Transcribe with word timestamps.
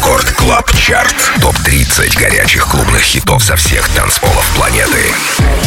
Record 0.00 0.30
Club 0.32 0.72
Chart. 0.78 1.14
Топ-30 1.42 2.18
горячих 2.18 2.66
клубных 2.66 3.02
хитов 3.02 3.44
со 3.44 3.54
всех 3.54 3.86
танцполов 3.90 4.50
планеты. 4.56 5.12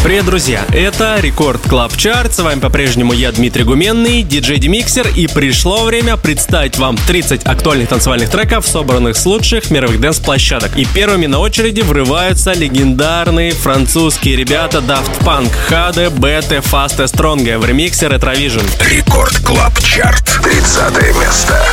Привет, 0.04 0.26
друзья! 0.26 0.66
Это 0.74 1.20
Record 1.20 1.62
Club 1.62 1.96
Chart. 1.96 2.34
С 2.34 2.40
вами 2.40 2.60
по-прежнему 2.60 3.14
я, 3.14 3.32
Дмитрий 3.32 3.64
Гуменный, 3.64 4.24
диджей 4.24 4.58
Demixer. 4.58 5.08
И 5.16 5.28
пришло 5.28 5.84
время 5.84 6.18
представить 6.18 6.80
вам 6.80 6.98
30 6.98 7.46
актуальных 7.46 7.90
танцевальных 7.90 8.32
треков, 8.32 8.66
собранных 8.66 9.18
с 9.18 9.26
лучших 9.28 9.70
мировых 9.70 10.00
дэнс-площадок. 10.00 10.78
И 10.78 10.86
первыми 10.86 11.28
на 11.28 11.38
очереди 11.38 11.82
врываются 11.82 12.54
легендарные 12.54 13.52
французские 13.52 14.36
ребята 14.36 14.80
Daft 14.80 15.24
Punk, 15.24 15.52
Harder, 15.70 16.10
Better, 16.10 16.64
Faster, 16.64 17.00
Stronger 17.00 17.60
в 17.60 17.66
ремиксе 17.66 18.08
Retrovision. 18.08 18.68
Record 18.90 19.38
Club 19.46 19.80
Chart. 19.80 20.40
30 20.42 21.16
место. 21.22 21.64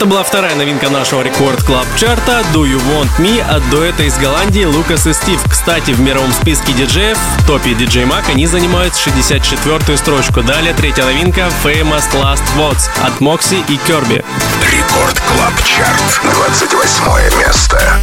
Это 0.00 0.08
была 0.08 0.24
вторая 0.24 0.54
новинка 0.54 0.88
нашего 0.88 1.20
Record 1.20 1.62
Club 1.62 1.84
Chart 1.94 2.34
а 2.34 2.42
Do 2.54 2.62
You 2.62 2.80
Want 2.88 3.10
Me 3.18 3.38
от 3.38 3.68
дуэта 3.68 4.04
из 4.04 4.16
Голландии 4.16 4.64
Лукас 4.64 5.06
и 5.06 5.12
Стив. 5.12 5.38
Кстати, 5.46 5.90
в 5.90 6.00
мировом 6.00 6.32
списке 6.32 6.72
диджеев 6.72 7.18
в 7.18 7.46
топе 7.46 7.74
DJ 7.74 8.06
Mag 8.06 8.26
они 8.30 8.46
занимают 8.46 8.94
64-ю 8.94 9.98
строчку. 9.98 10.42
Далее 10.42 10.72
третья 10.72 11.04
новинка 11.04 11.50
Famous 11.62 12.10
Last 12.14 12.40
Words 12.56 12.88
от 13.04 13.20
Moksi 13.20 13.62
и 13.68 13.76
Керби. 13.86 14.24
Record 14.72 15.20
Club 15.20 15.52
Chart. 15.64 16.22
28 16.32 17.38
место. 17.38 18.00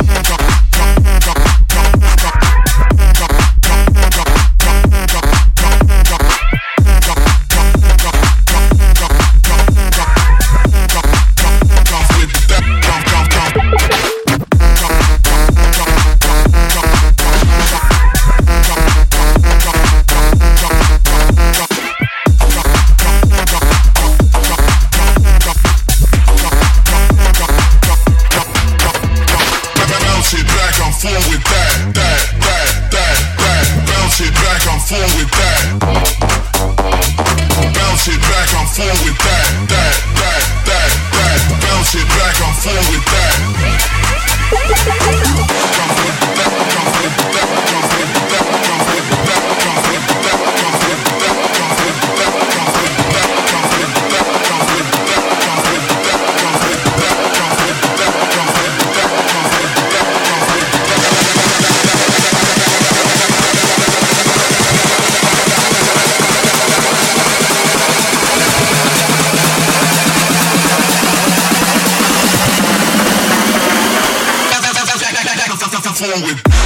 with 76.22 76.57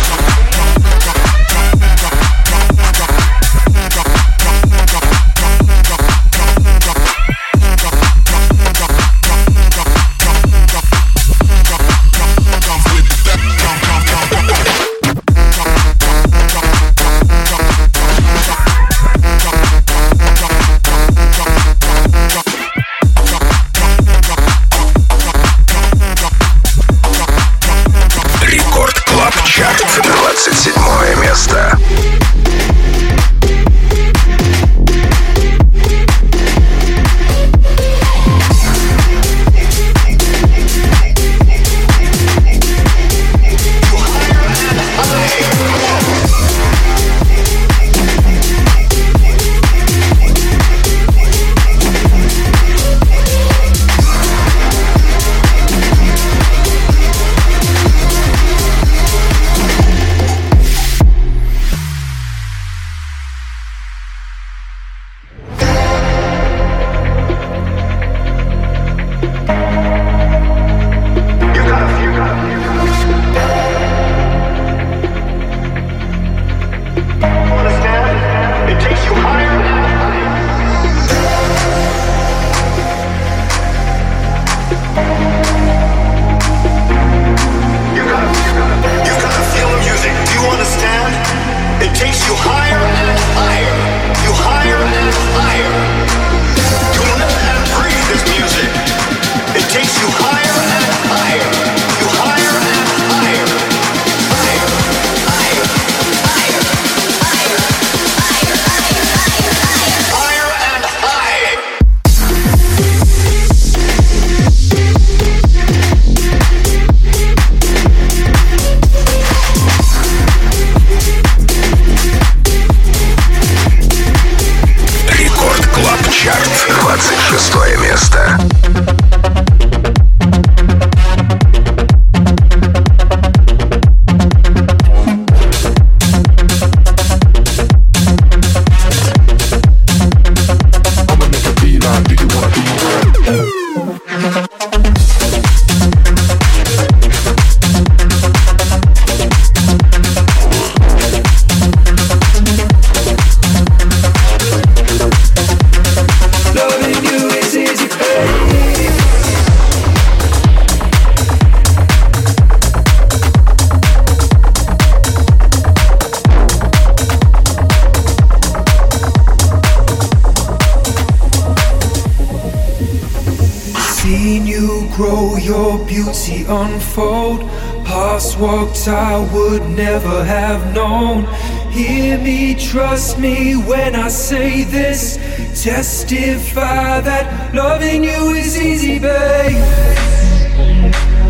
I 178.88 179.20
would 179.34 179.64
never 179.70 180.24
have 180.24 180.74
known. 180.74 181.26
Hear 181.72 182.18
me, 182.18 182.56
trust 182.56 183.20
me 183.20 183.56
when 183.56 183.96
I 183.96 184.08
say 184.08 184.64
this. 184.64 185.18
Testify 185.64 187.02
that 187.02 187.54
loving 187.54 188.04
you 188.04 188.32
is 188.32 188.60
easy, 188.60 188.98
babe. 188.98 189.62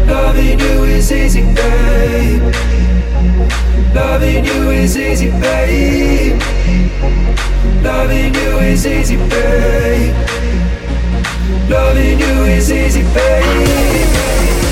Loving 0.08 0.60
you 0.60 0.84
is 0.84 1.12
easy, 1.12 1.42
babe. 1.54 2.42
Loving 3.94 4.46
you 4.46 4.70
is 4.70 4.98
easy, 4.98 5.30
babe. 5.32 6.42
Loving 7.84 8.34
you 8.34 8.58
is 8.60 8.86
easy, 8.88 9.18
babe. 9.18 10.16
Loving 11.70 12.20
you 12.20 12.44
is 12.46 12.72
easy, 12.72 13.04
babe. 13.14 14.71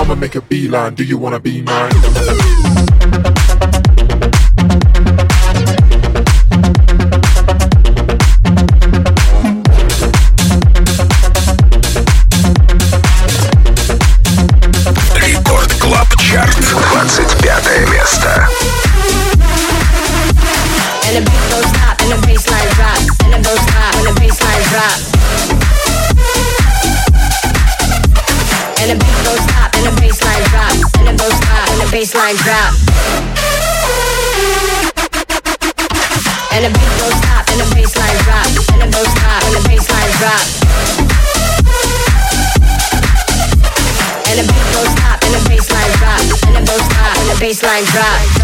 I'ma 0.00 0.14
make 0.14 0.36
a 0.36 0.40
beeline. 0.40 0.94
Do 0.94 1.04
you 1.04 1.18
wanna 1.18 1.40
be 1.40 1.60
mine? 1.62 2.87
Baseline 32.18 32.36
drop. 32.42 32.74
And 36.50 36.64
the 36.64 36.70
beat 36.70 36.92
goes 36.98 37.14
stop, 37.14 37.46
and 37.48 37.60
the 37.60 37.66
baseline 37.76 38.18
drop, 38.24 38.46
and 38.72 38.82
the 38.82 38.88
goes 38.96 39.06
stop, 39.06 39.42
and 39.44 39.54
the 39.54 39.62
baseline 39.68 40.12
drop. 40.18 40.44
And 44.26 44.38
the 44.38 44.52
beat 44.52 44.66
goes 44.74 44.90
stop, 44.98 45.22
and 45.22 45.34
the 45.34 45.42
baseline 45.48 45.92
drop, 45.98 46.20
and 46.46 46.56
the 46.56 46.72
goes 46.72 46.84
stop, 46.90 47.16
and 47.18 47.28
the 47.30 47.34
baseline 47.44 47.86
drop. 47.92 48.37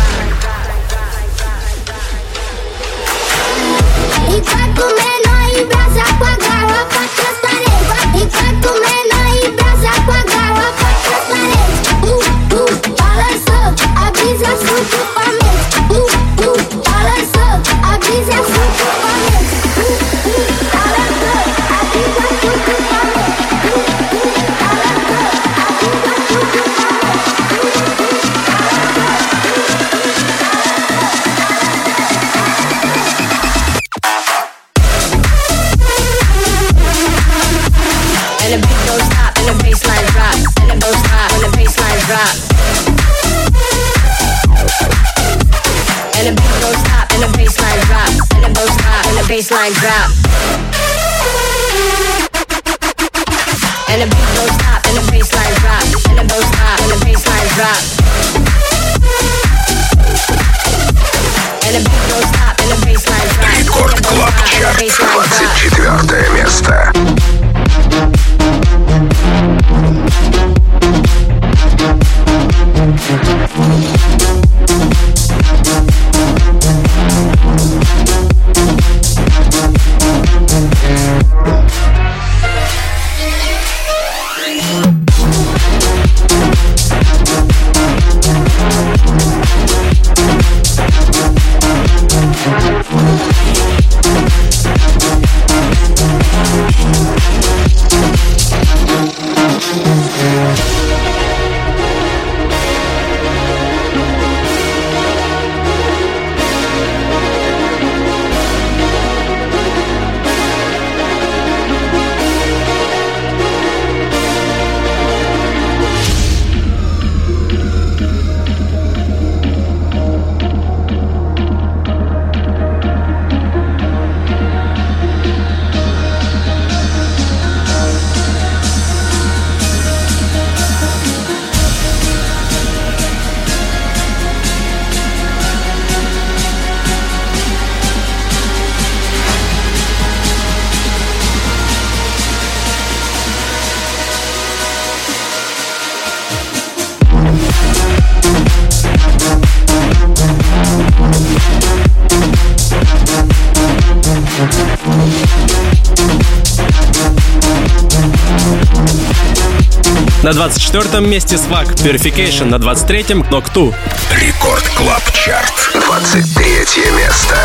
На 160.24 160.30
24-м 160.30 161.06
месте 161.06 161.36
Swag 161.36 161.74
Purification, 161.74 162.46
на 162.46 162.54
23-м 162.54 163.24
Knock 163.24 163.52
2. 163.52 163.74
Рекорд 164.12 164.66
Клаб 164.70 165.02
Чарт, 165.12 165.70
23 165.74 166.92
место. 166.96 167.36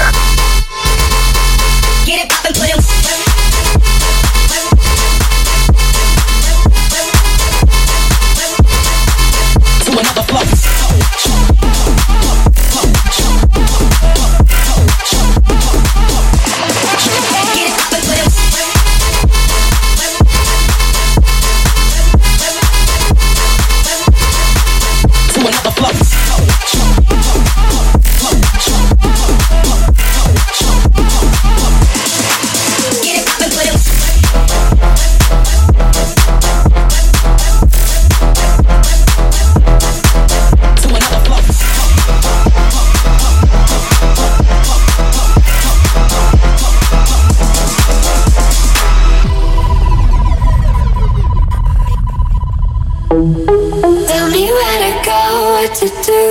Tell 53.19 54.29
me 54.29 54.45
where 54.49 54.79
to 54.79 54.91
go, 55.03 55.51
what 55.51 55.75
to 55.75 55.87
do. 56.07 56.21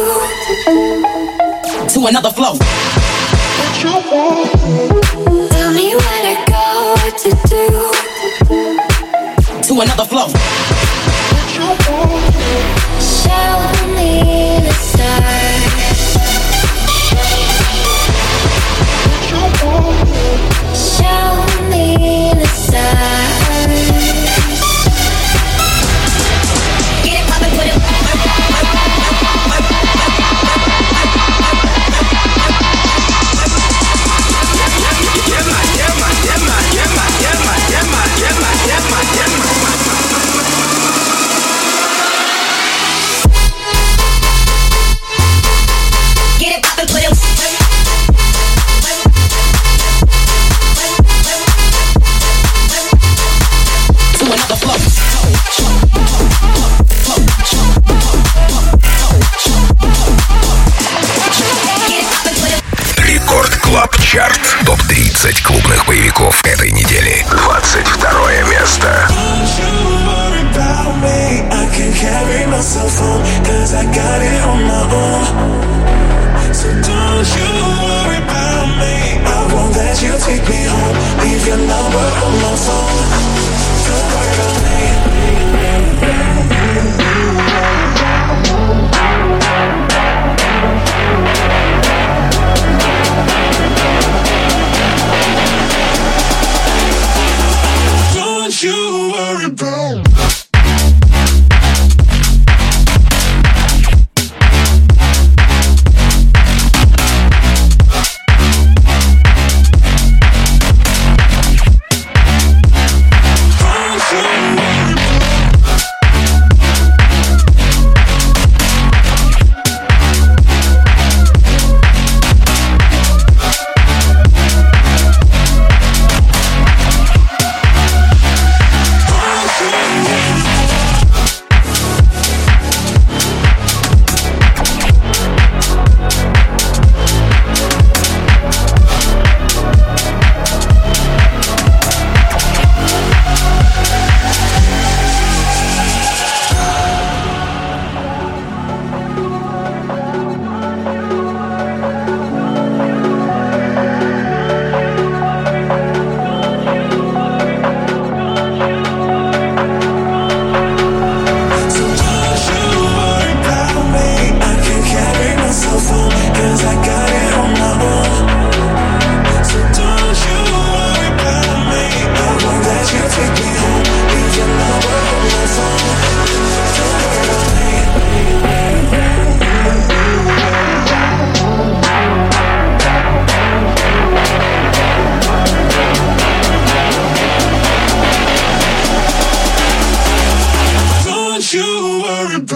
To 1.93 2.07
another 2.07 2.31
flow. 2.31 2.57
Tell 5.51 5.73
me 5.75 5.95
where 5.95 6.23
to 6.25 6.35
go, 6.51 6.95
what 6.97 7.19
to 7.19 7.31
do. 7.47 7.93
To 9.65 9.81
another 9.83 10.07
flow. 10.07 10.29
Shout. 12.99 13.88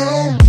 Oh. 0.05 0.42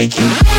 making 0.00 0.49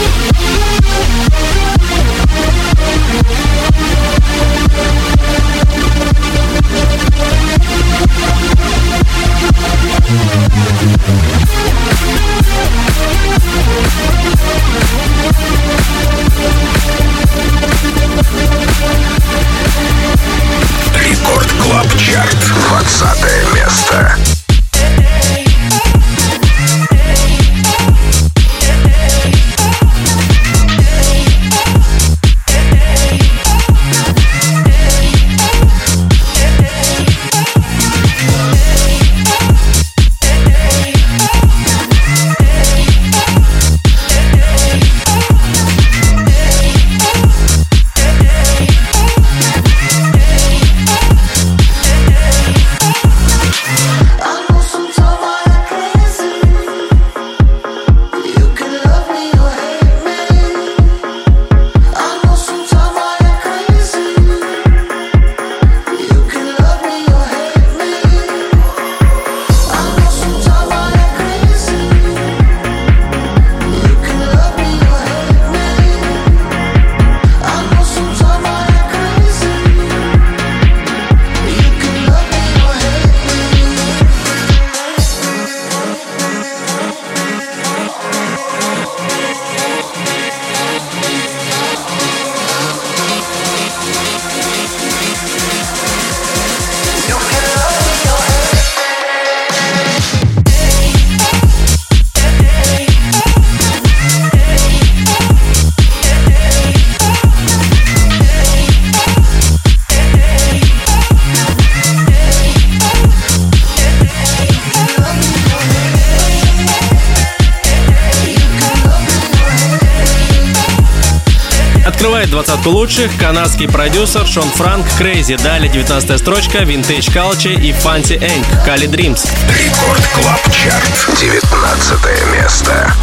лучших 122.72 123.18
канадский 123.18 123.68
продюсер 123.68 124.26
Shaun 124.26 124.50
Frank 124.50 124.86
Crazy. 124.98 125.36
Далее 125.38 125.70
19 125.70 126.18
строчка 126.18 126.60
Vintage 126.60 127.14
Culture 127.14 127.54
и 127.54 127.72
Fancy 127.72 128.18
Inc 128.18 128.66
Cali 128.66 128.88
Dreams. 128.88 129.28
Record 129.50 130.08
Club 130.16 130.42
Chart. 130.52 131.20
19 131.20 132.34
место. 132.34 132.94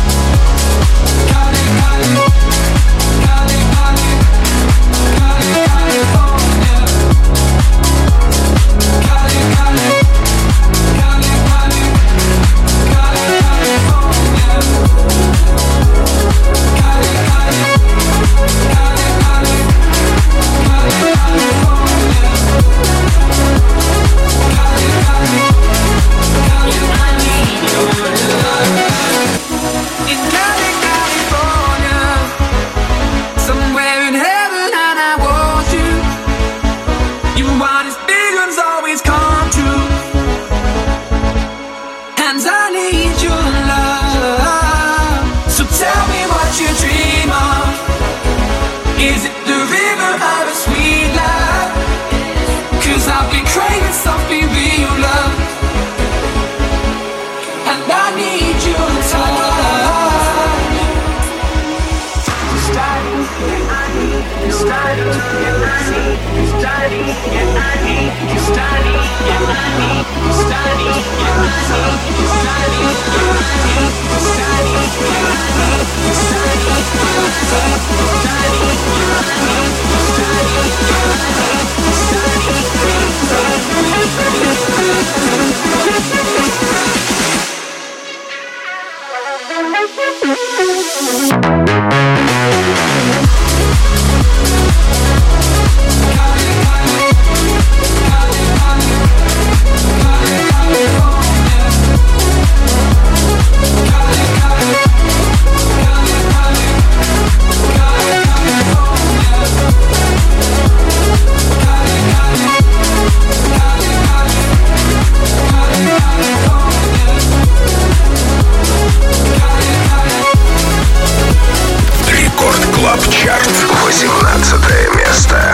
Come 96.19 96.38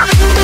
Keep 0.07 0.44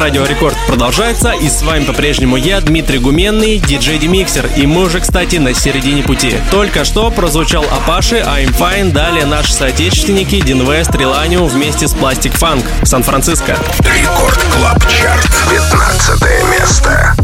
Радио 0.00 0.24
Рекорд 0.24 0.56
продолжается, 0.66 1.32
и 1.32 1.50
с 1.50 1.60
вами 1.60 1.84
по-прежнему 1.84 2.38
я, 2.38 2.62
Дмитрий 2.62 2.98
Гуменный, 2.98 3.58
диджей 3.58 3.98
Demixer, 3.98 4.48
и 4.56 4.66
мы 4.66 4.84
уже, 4.84 4.98
кстати, 5.00 5.36
на 5.36 5.52
середине 5.52 6.02
пути. 6.02 6.38
Только 6.50 6.84
что 6.86 7.10
прозвучал 7.10 7.66
Apashe, 7.70 8.16
I'm 8.16 8.56
Fine, 8.58 8.92
далее 8.92 9.26
наши 9.26 9.52
соотечественники 9.52 10.40
Deen 10.40 10.64
West, 10.64 10.94
Relanium 10.94 11.48
вместе 11.48 11.86
с 11.86 11.92
Plastik 11.92 12.32
Funk, 12.32 12.64
San 12.82 13.00
Francisco. 13.00 13.58
Record 13.80 14.40
Club 14.56 14.82
Chart, 14.88 15.28
15 15.50 16.22
место. 16.58 17.14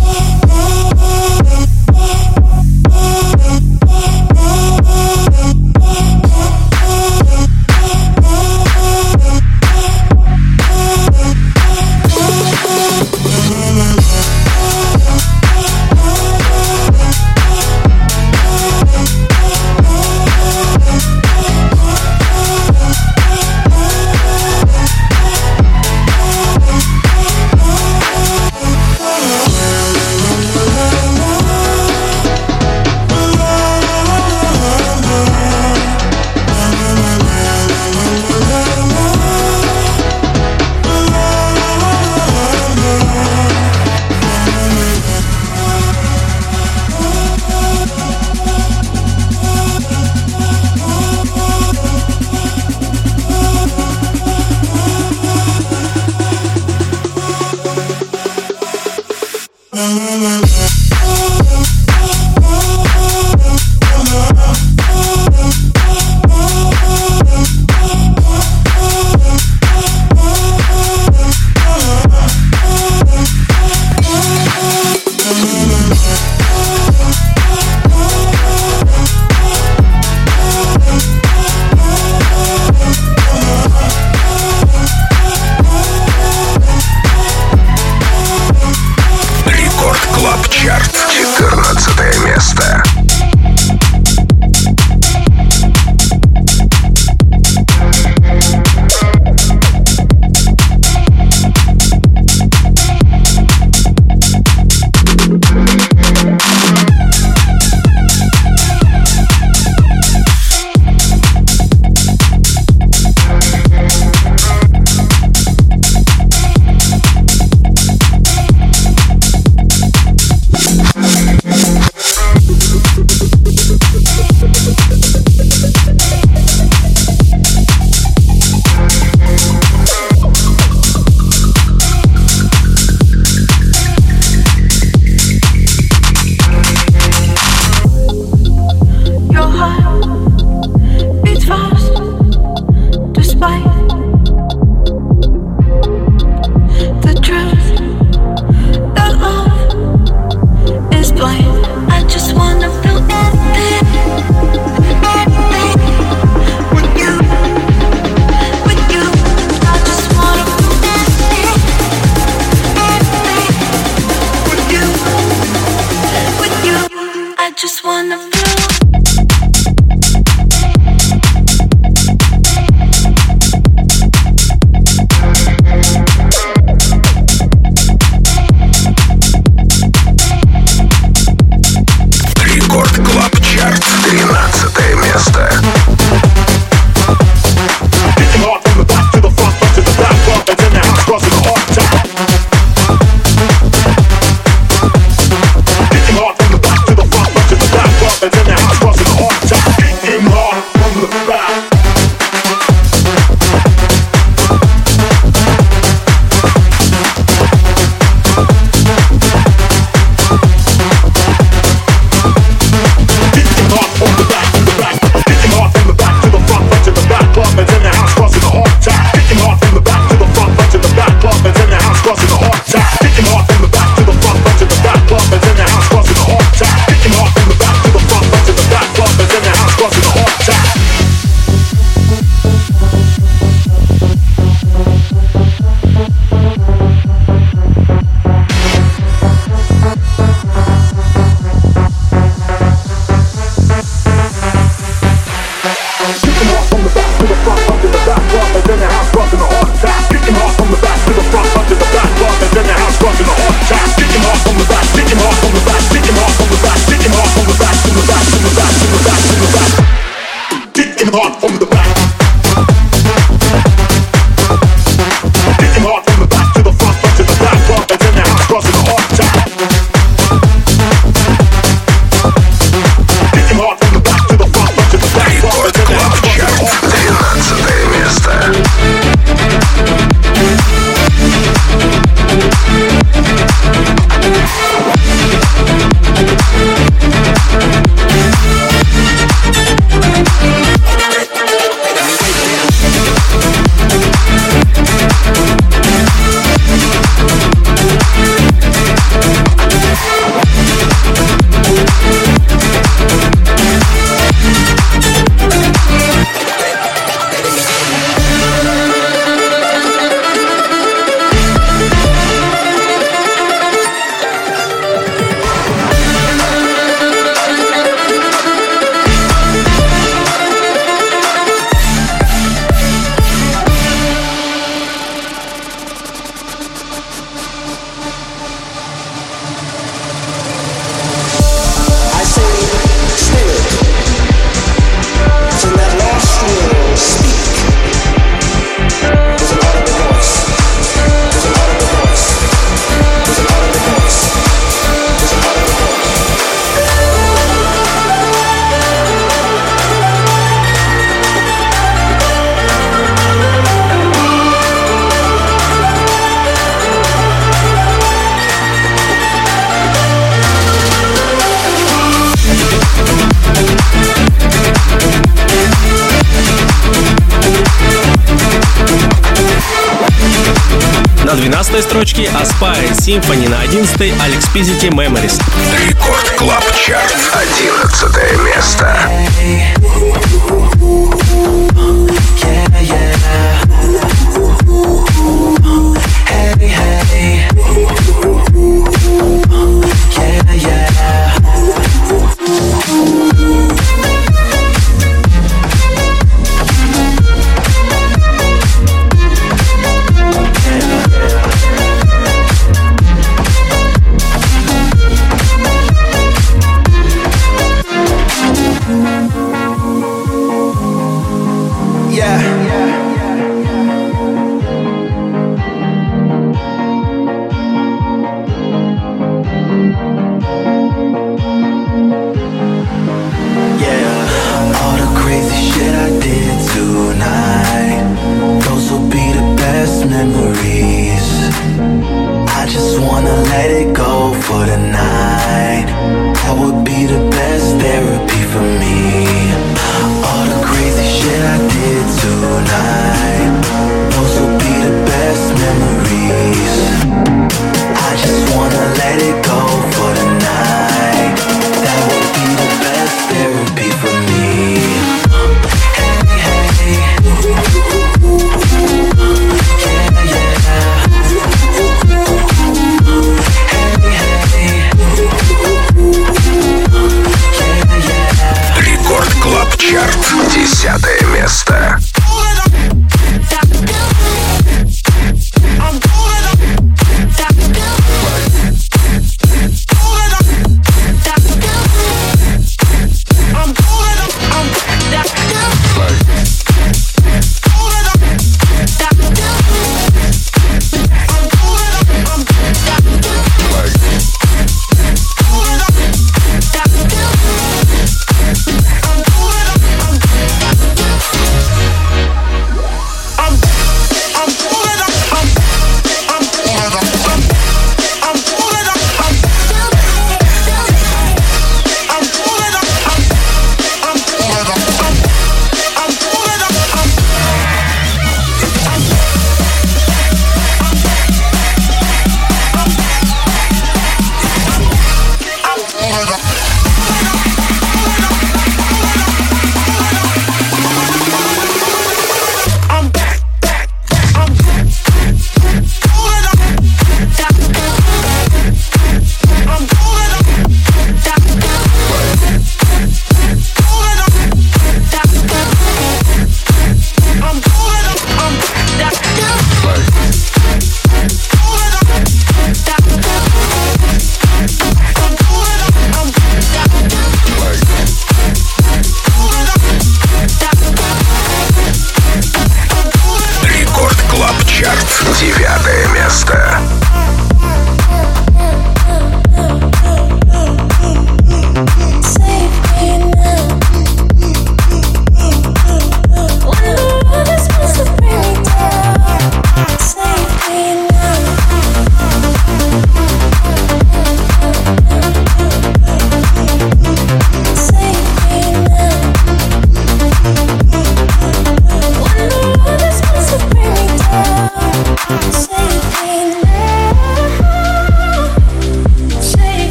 Symphony 373.07 373.49
на 373.49 373.61
11 373.61 374.01
Алекс 374.21 374.49
Пизити 374.49 374.89
Memories. 374.89 375.41
Рекорд 375.79 376.29
Клаб 376.37 376.65
Чарт, 376.75 377.15
11 377.33 378.45
место. 378.45 378.86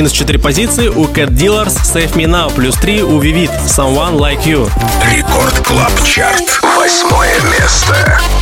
минус 0.00 0.12
4 0.12 0.38
позиции 0.38 0.88
у 0.88 1.04
Cat 1.04 1.28
Dealers, 1.28 1.74
Save 1.82 2.14
Me 2.14 2.24
Now, 2.24 2.50
плюс 2.54 2.74
3 2.76 3.02
у 3.02 3.20
Vivid, 3.20 3.50
Someone 3.66 4.16
Like 4.16 4.44
You. 4.44 4.70
Record 5.14 5.58
Club 5.58 5.92
Chart, 6.06 6.62
восьмое 6.78 7.38
место. 7.42 8.39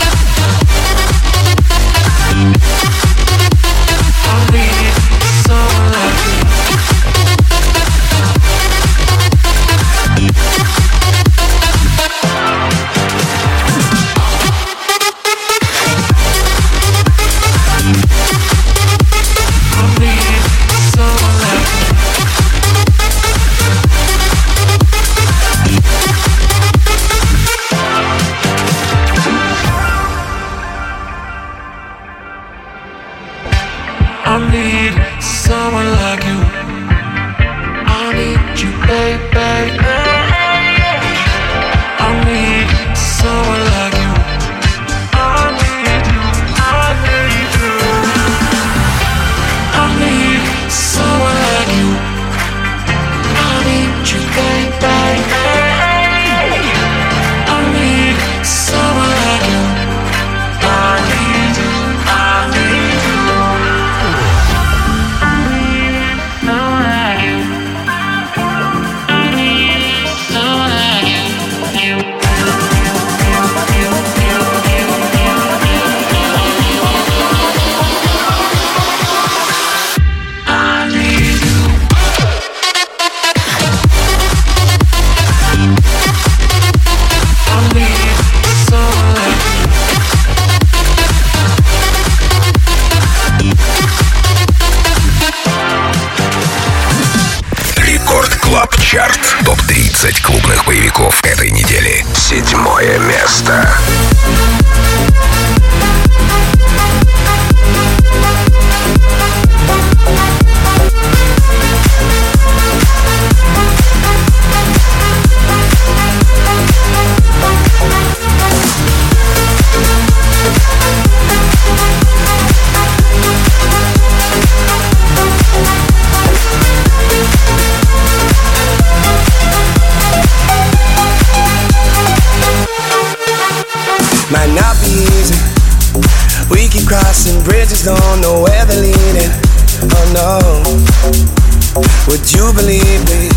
Would 142.09 142.25
you 142.33 142.49
believe 142.57 143.05
me 143.13 143.29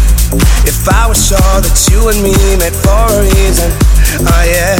if 0.63 0.87
I 0.87 1.03
was 1.03 1.19
sure 1.19 1.59
that 1.59 1.75
you 1.91 2.07
and 2.07 2.23
me 2.23 2.31
met 2.55 2.71
for 2.71 3.03
a 3.11 3.19
reason? 3.27 3.67
Oh 4.23 4.43
yeah. 4.47 4.79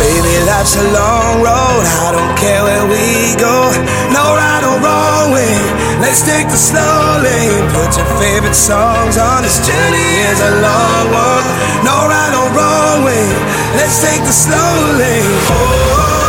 Baby, 0.00 0.32
life's 0.48 0.80
a 0.80 0.86
long 0.96 1.44
road. 1.44 1.84
I 2.00 2.08
don't 2.16 2.32
care 2.40 2.64
where 2.64 2.88
we 2.88 3.36
go. 3.36 3.68
No 4.16 4.32
right 4.32 4.64
or 4.64 4.80
wrong 4.80 5.36
way. 5.36 5.52
Let's 6.00 6.24
take 6.24 6.48
the 6.48 6.56
slow 6.56 7.20
lane. 7.20 7.68
Put 7.76 7.92
your 7.92 8.08
favorite 8.16 8.56
songs 8.56 9.20
on. 9.20 9.44
This 9.44 9.60
journey 9.60 10.10
is 10.32 10.40
a 10.40 10.52
long 10.56 11.04
one. 11.12 11.46
No 11.84 12.08
right 12.08 12.32
or 12.32 12.48
wrong 12.56 13.04
way. 13.04 13.28
Let's 13.76 14.00
take 14.00 14.24
the 14.24 14.32
slow 14.32 14.72
lane. 14.96 15.36
Oh, 15.52 15.52
oh, 15.52 16.16
oh. 16.16 16.19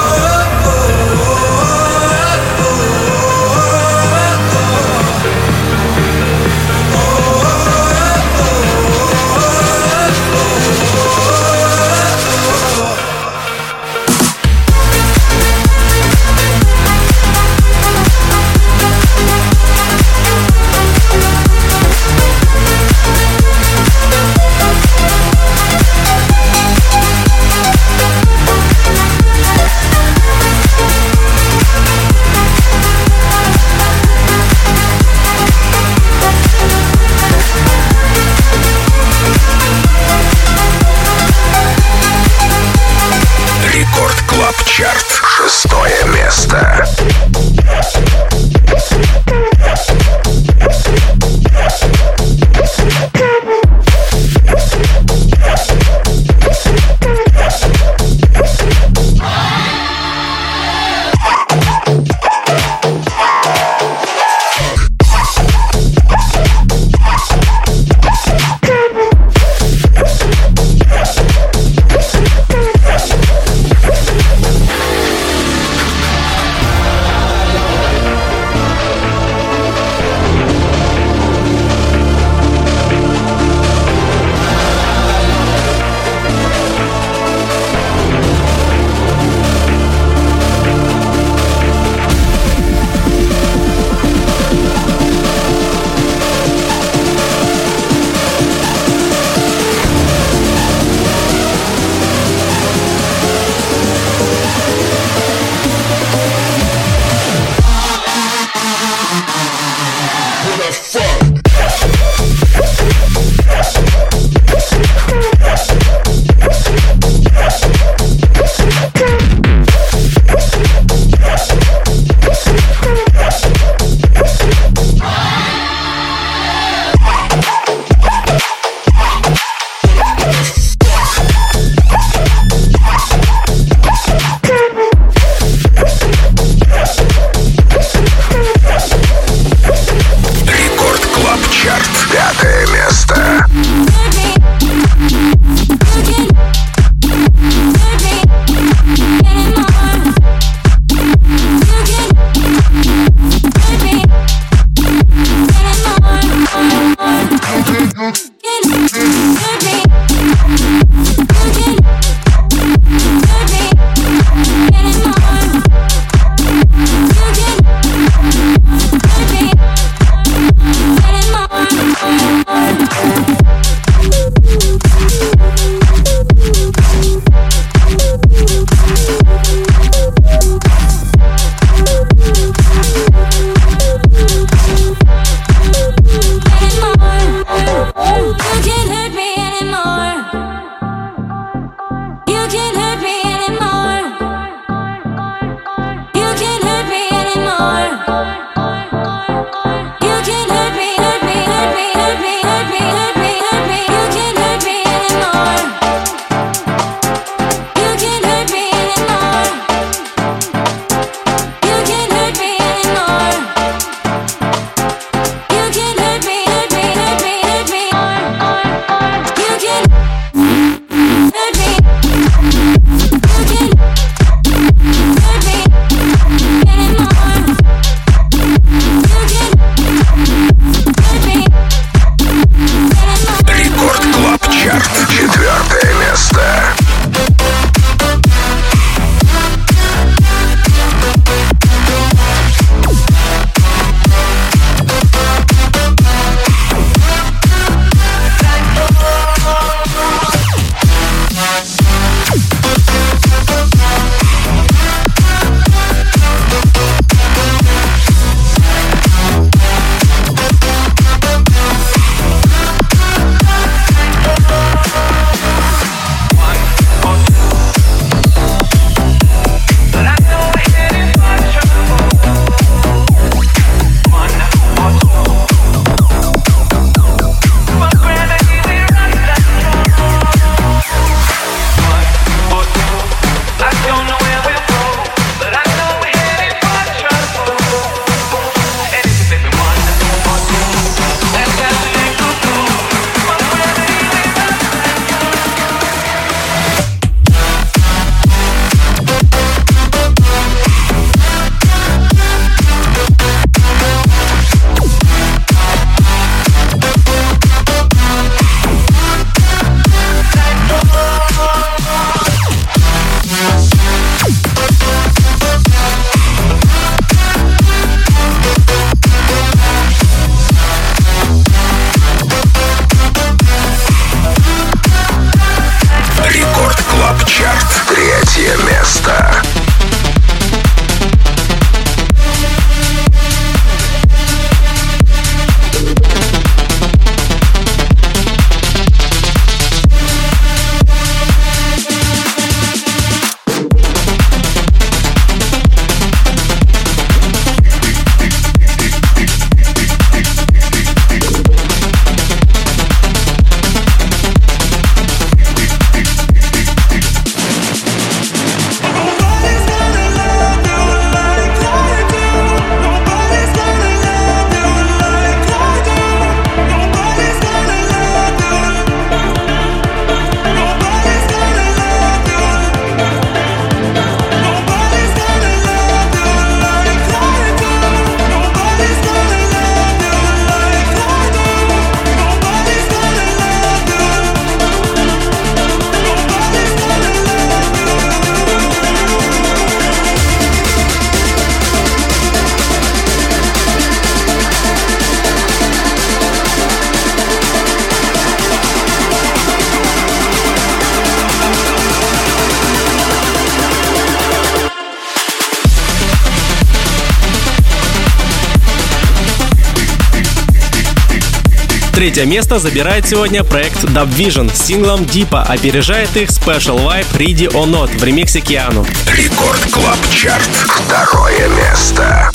Третье 412.12 412.30
место 412.30 412.60
забирает 412.60 413.08
сегодня 413.08 413.42
проект 413.42 413.86
Dub 413.86 414.10
Vision 414.10 414.54
с 414.54 414.66
синглом 414.66 415.06
Deeper. 415.06 415.44
Опережает 415.44 416.18
их 416.18 416.28
Special 416.28 416.78
Vibe 416.78 417.06
Ready 417.14 417.48
or 417.54 417.64
Not 417.64 417.98
в 417.98 418.04
ремиксе 418.04 418.42
Keanu. 418.42 418.86
Record 419.16 419.62
Club 419.72 419.98
Chart. 420.12 420.50
Второе 420.52 421.48
место. 421.48 422.31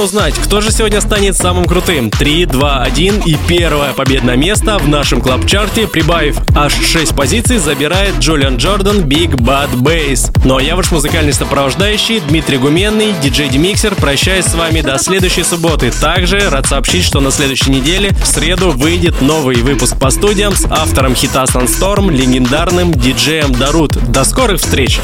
Узнать, 0.00 0.34
кто 0.34 0.60
же 0.60 0.72
сегодня 0.72 1.00
станет 1.00 1.36
самым 1.36 1.64
крутым. 1.64 2.10
3, 2.10 2.46
2, 2.46 2.82
1 2.82 3.22
и 3.26 3.36
первое 3.46 3.92
победное 3.92 4.36
место 4.36 4.78
в 4.78 4.88
нашем 4.88 5.20
клаб-чарте, 5.20 5.86
прибавив 5.86 6.38
аж 6.56 6.72
6 6.72 7.14
позиций, 7.14 7.58
забирает 7.58 8.18
Джулиан 8.18 8.56
Джордан 8.56 9.00
Big 9.00 9.30
Bad 9.32 9.72
Bass. 9.74 10.30
Ну 10.44 10.56
а 10.56 10.62
я 10.62 10.76
ваш 10.76 10.90
музыкальный 10.90 11.32
сопровождающий 11.32 12.20
Дмитрий 12.20 12.58
Гуменный, 12.58 13.12
диджей 13.22 13.48
Демиксер, 13.48 13.94
прощаюсь 13.94 14.46
с 14.46 14.54
вами 14.54 14.80
до 14.80 14.98
следующей 14.98 15.42
субботы. 15.42 15.90
Также 15.90 16.48
рад 16.48 16.66
сообщить, 16.66 17.04
что 17.04 17.20
на 17.20 17.30
следующей 17.30 17.70
неделе 17.70 18.10
в 18.22 18.26
среду 18.26 18.70
выйдет 18.70 19.20
новый 19.20 19.56
выпуск 19.56 19.98
по 19.98 20.10
студиям 20.10 20.54
с 20.54 20.64
автором 20.64 21.14
хита 21.14 21.44
Sunstorm, 21.44 22.10
легендарным 22.10 22.92
диджеем 22.92 23.52
Дарут. 23.52 23.96
До 24.10 24.24
скорых 24.24 24.60
встреч! 24.60 25.00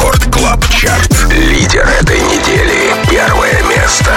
Record 0.00 0.34
Club 0.34 0.64
Chart. 0.70 1.12
Лидер 1.30 1.86
этой 1.86 2.18
недели. 2.20 2.94
Первое 3.10 3.62
место. 3.64 4.10